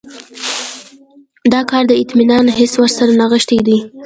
[1.53, 3.77] دا کار د اطمینان حس ورسره نغښتی دی.